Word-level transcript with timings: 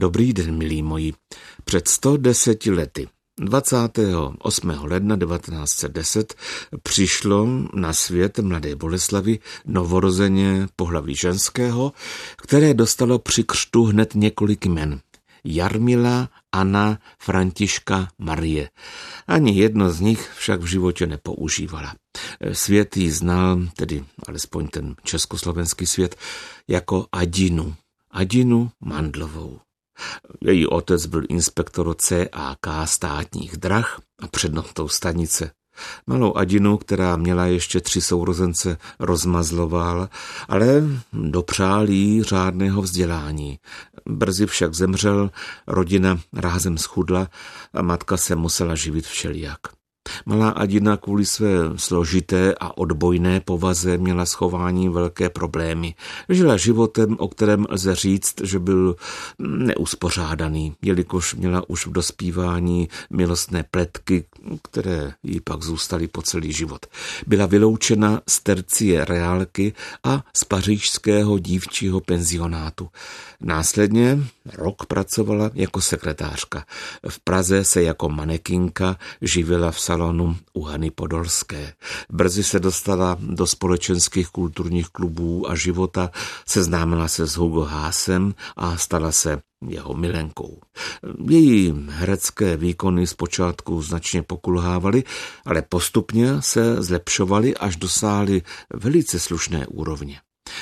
Dobrý 0.00 0.32
den, 0.32 0.58
milí 0.58 0.82
moji. 0.82 1.12
Před 1.64 1.88
110 1.88 2.66
lety, 2.66 3.08
28. 3.40 4.70
ledna 4.82 5.16
1910, 5.16 6.34
přišlo 6.82 7.48
na 7.74 7.92
svět 7.92 8.38
mladé 8.38 8.76
Boleslavy 8.76 9.38
novorozeně 9.66 10.68
pohlaví 10.76 11.14
ženského, 11.14 11.92
které 12.36 12.74
dostalo 12.74 13.18
při 13.18 13.44
křtu 13.44 13.84
hned 13.84 14.14
několik 14.14 14.66
jmen. 14.66 15.00
Jarmila, 15.44 16.28
Anna, 16.52 16.98
Františka, 17.18 18.08
Marie. 18.18 18.70
Ani 19.26 19.58
jedno 19.58 19.92
z 19.92 20.00
nich 20.00 20.30
však 20.36 20.62
v 20.62 20.66
životě 20.66 21.06
nepoužívala. 21.06 21.94
Svět 22.52 22.96
ji 22.96 23.10
znal, 23.10 23.62
tedy 23.76 24.04
alespoň 24.28 24.68
ten 24.68 24.94
československý 25.02 25.86
svět, 25.86 26.16
jako 26.68 27.06
Adinu. 27.12 27.74
Adinu 28.10 28.70
Mandlovou. 28.80 29.60
Její 30.40 30.66
otec 30.66 31.06
byl 31.06 31.22
inspektor 31.28 31.94
CAK 31.94 32.66
státních 32.84 33.56
drah 33.56 34.00
a 34.22 34.28
přednotou 34.28 34.88
stanice. 34.88 35.50
Malou 36.06 36.36
Adinu, 36.36 36.76
která 36.76 37.16
měla 37.16 37.46
ještě 37.46 37.80
tři 37.80 38.00
sourozence, 38.00 38.78
rozmazloval, 38.98 40.08
ale 40.48 40.82
dopřál 41.12 41.88
jí 41.88 42.22
řádného 42.22 42.82
vzdělání. 42.82 43.58
Brzy 44.08 44.46
však 44.46 44.74
zemřel, 44.74 45.30
rodina 45.66 46.20
rázem 46.32 46.78
schudla 46.78 47.28
a 47.74 47.82
matka 47.82 48.16
se 48.16 48.36
musela 48.36 48.74
živit 48.74 49.06
všelijak. 49.06 49.58
Malá 50.26 50.50
Adina 50.50 50.96
kvůli 50.96 51.26
své 51.26 51.48
složité 51.76 52.54
a 52.60 52.78
odbojné 52.78 53.40
povaze 53.40 53.98
měla 53.98 54.26
schování 54.26 54.88
velké 54.88 55.28
problémy. 55.30 55.94
Žila 56.28 56.56
životem, 56.56 57.16
o 57.18 57.28
kterém 57.28 57.66
lze 57.70 57.94
říct, 57.94 58.34
že 58.42 58.58
byl 58.58 58.96
neuspořádaný, 59.38 60.74
jelikož 60.82 61.34
měla 61.34 61.62
už 61.68 61.86
v 61.86 61.92
dospívání 61.92 62.88
milostné 63.10 63.64
pletky, 63.70 64.24
které 64.62 65.12
jí 65.22 65.40
pak 65.40 65.62
zůstaly 65.62 66.08
po 66.08 66.22
celý 66.22 66.52
život. 66.52 66.86
Byla 67.26 67.46
vyloučena 67.46 68.20
z 68.28 68.40
tercie 68.40 69.04
reálky 69.04 69.72
a 70.04 70.24
z 70.36 70.44
pařížského 70.44 71.38
dívčího 71.38 72.00
penzionátu. 72.00 72.88
Následně 73.40 74.18
rok 74.54 74.86
pracovala 74.86 75.50
jako 75.54 75.80
sekretářka. 75.80 76.64
V 77.08 77.20
Praze 77.20 77.64
se 77.64 77.82
jako 77.82 78.08
manekinka 78.08 78.96
živila 79.22 79.70
v 79.70 79.80
salonu 79.80 79.97
u 80.52 80.62
Hany 80.62 80.90
Podolské. 80.90 81.72
Brzy 82.10 82.44
se 82.44 82.60
dostala 82.60 83.16
do 83.20 83.46
společenských 83.46 84.28
kulturních 84.28 84.88
klubů 84.88 85.50
a 85.50 85.54
života, 85.54 86.10
seznámila 86.46 87.08
se 87.08 87.26
s 87.26 87.36
Hugo 87.36 87.60
Hásem 87.60 88.34
a 88.56 88.76
stala 88.76 89.12
se 89.12 89.42
jeho 89.68 89.94
milenkou. 89.94 90.60
Její 91.30 91.86
herecké 91.88 92.56
výkony 92.56 93.06
zpočátku 93.06 93.82
značně 93.82 94.22
pokulhávaly, 94.22 95.04
ale 95.46 95.62
postupně 95.62 96.42
se 96.42 96.82
zlepšovaly, 96.82 97.56
až 97.56 97.76
dosáhly 97.76 98.42
velice 98.74 99.20
slušné 99.20 99.66
úrovně. 99.66 100.20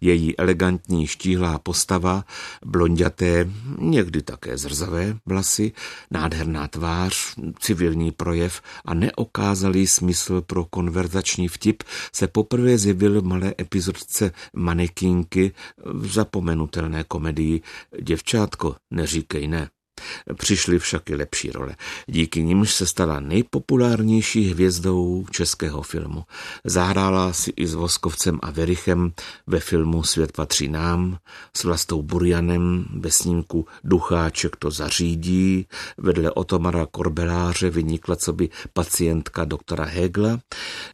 Její 0.00 0.38
elegantní 0.38 1.06
štíhlá 1.06 1.58
postava, 1.58 2.24
blondiaté, 2.64 3.50
někdy 3.78 4.22
také 4.22 4.58
zrzavé 4.58 5.16
vlasy, 5.26 5.72
nádherná 6.10 6.68
tvář, 6.68 7.34
civilní 7.60 8.12
projev 8.12 8.62
a 8.84 8.94
neokázalý 8.94 9.86
smysl 9.86 10.40
pro 10.40 10.64
konverzační 10.64 11.48
vtip 11.48 11.82
se 12.12 12.26
poprvé 12.28 12.78
zjevil 12.78 13.20
v 13.20 13.24
malé 13.24 13.54
epizodce 13.60 14.32
manekínky 14.52 15.52
v 15.84 16.12
zapomenutelné 16.12 17.04
komedii 17.04 17.60
Děvčátko, 18.02 18.76
neříkej 18.90 19.48
ne. 19.48 19.68
Přišly 20.34 20.78
však 20.78 21.10
i 21.10 21.14
lepší 21.14 21.50
role. 21.50 21.76
Díky 22.06 22.42
nimž 22.42 22.74
se 22.74 22.86
stala 22.86 23.20
nejpopulárnější 23.20 24.50
hvězdou 24.50 25.26
českého 25.30 25.82
filmu. 25.82 26.24
Zahrála 26.64 27.32
si 27.32 27.52
i 27.56 27.66
s 27.66 27.74
Voskovcem 27.74 28.38
a 28.42 28.50
Verichem 28.50 29.12
ve 29.46 29.60
filmu 29.60 30.02
Svět 30.02 30.32
patří 30.32 30.68
nám, 30.68 31.18
s 31.56 31.64
Vlastou 31.64 32.02
Burjanem 32.02 32.84
ve 33.00 33.10
snímku 33.10 33.66
Ducháček 33.84 34.56
to 34.56 34.70
zařídí, 34.70 35.66
vedle 35.98 36.30
Otomara 36.30 36.86
Korbeláře 36.86 37.70
vynikla 37.70 38.16
co 38.16 38.32
by 38.32 38.48
pacientka 38.72 39.44
doktora 39.44 39.84
Hegla, 39.84 40.38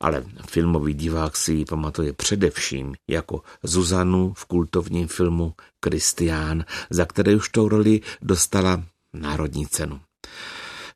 ale 0.00 0.24
filmový 0.48 0.94
divák 0.94 1.36
si 1.36 1.52
ji 1.52 1.64
pamatuje 1.64 2.12
především 2.12 2.94
jako 3.10 3.42
Zuzanu 3.62 4.32
v 4.36 4.44
kultovním 4.44 5.08
filmu 5.08 5.54
Kristián, 5.80 6.64
za 6.90 7.04
které 7.04 7.36
už 7.36 7.48
tou 7.48 7.68
roli 7.68 8.00
dostala 8.22 8.82
národní 9.14 9.66
cenu. 9.66 10.00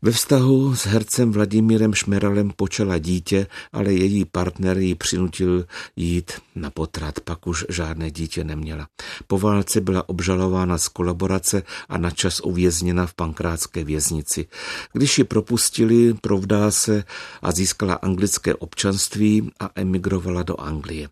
Ve 0.03 0.13
vztahu 0.13 0.77
s 0.77 0.87
hercem 0.87 1.33
Vladimírem 1.33 1.95
Šmeralem 1.95 2.51
počala 2.57 2.99
dítě, 2.99 3.47
ale 3.73 3.93
její 3.93 4.25
partner 4.25 4.79
ji 4.79 4.95
přinutil 4.95 5.67
jít 5.97 6.33
na 6.55 6.71
potrat, 6.71 7.21
pak 7.21 7.47
už 7.47 7.65
žádné 7.69 8.11
dítě 8.11 8.45
neměla. 8.45 8.89
Po 9.27 9.39
válce 9.39 9.81
byla 9.81 10.09
obžalována 10.09 10.79
z 10.79 10.89
kolaborace 10.89 11.63
a 11.89 11.99
načas 11.99 12.41
uvězněna 12.41 13.07
v 13.07 13.15
pankrátské 13.15 13.85
věznici. 13.85 14.47
Když 14.93 15.19
ji 15.19 15.25
propustili, 15.25 16.15
provdá 16.15 16.71
se 16.71 17.05
a 17.43 17.53
získala 17.53 17.95
anglické 17.95 18.55
občanství 18.55 19.51
a 19.61 19.71
emigrovala 19.75 20.43
do 20.43 20.61
Anglie. 20.61 21.09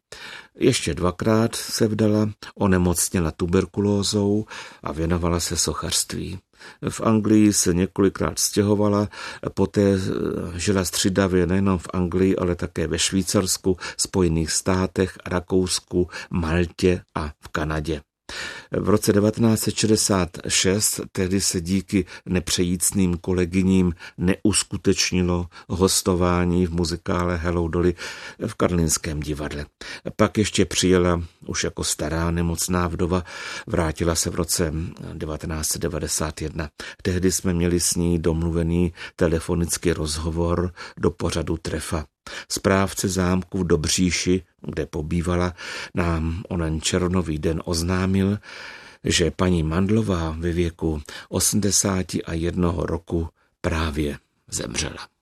Ještě 0.58 0.94
dvakrát 0.94 1.56
se 1.56 1.88
vdala, 1.88 2.30
onemocněla 2.54 3.30
tuberkulózou 3.30 4.46
a 4.82 4.92
věnovala 4.92 5.40
se 5.40 5.56
sochařství. 5.56 6.38
V 6.88 7.00
Anglii 7.00 7.52
se 7.52 7.74
několikrát 7.74 8.38
stěhovala, 8.38 9.08
poté 9.54 9.98
žila 10.54 10.84
střídavě 10.84 11.46
nejenom 11.46 11.78
v 11.78 11.88
Anglii, 11.92 12.36
ale 12.36 12.54
také 12.54 12.86
ve 12.86 12.98
Švýcarsku, 12.98 13.76
Spojených 13.96 14.50
státech, 14.50 15.18
Rakousku, 15.26 16.08
Maltě 16.30 17.02
a 17.14 17.32
v 17.40 17.48
Kanadě. 17.48 18.00
V 18.70 18.88
roce 18.88 19.12
1966 19.12 21.00
tehdy 21.12 21.40
se 21.40 21.60
díky 21.60 22.04
nepřejícným 22.26 23.16
kolegyním 23.16 23.94
neuskutečnilo 24.18 25.46
hostování 25.68 26.66
v 26.66 26.70
muzikále 26.70 27.36
Hello 27.36 27.68
Dolly 27.68 27.94
v 28.46 28.54
Karlínském 28.54 29.20
divadle. 29.20 29.66
Pak 30.16 30.38
ještě 30.38 30.64
přijela 30.64 31.22
už 31.46 31.64
jako 31.64 31.84
stará 31.84 32.30
nemocná 32.30 32.88
vdova, 32.88 33.24
vrátila 33.66 34.14
se 34.14 34.30
v 34.30 34.34
roce 34.34 34.72
1991. 35.18 36.68
Tehdy 37.02 37.32
jsme 37.32 37.54
měli 37.54 37.80
s 37.80 37.94
ní 37.94 38.18
domluvený 38.18 38.92
telefonický 39.16 39.92
rozhovor 39.92 40.72
do 40.96 41.10
pořadu 41.10 41.56
Trefa. 41.56 42.04
Správce 42.48 43.08
zámku 43.08 43.58
v 43.58 43.66
Dobříši, 43.66 44.42
kde 44.60 44.86
pobývala, 44.86 45.54
nám 45.94 46.42
onen 46.48 46.80
červnový 46.80 47.38
den 47.38 47.62
oznámil, 47.64 48.38
že 49.04 49.30
paní 49.30 49.62
Mandlová 49.62 50.36
ve 50.38 50.52
věku 50.52 51.02
81 51.28 52.72
roku 52.76 53.28
právě 53.60 54.18
zemřela. 54.48 55.15